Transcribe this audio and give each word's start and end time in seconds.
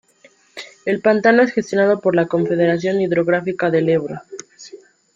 El 0.87 0.99
pantano 0.99 1.43
es 1.43 1.51
gestionado 1.53 2.01
por 2.01 2.15
la 2.15 2.25
Confederación 2.25 2.99
Hidrográfica 3.01 3.69
del 3.69 3.87
Ebro. 3.87 4.19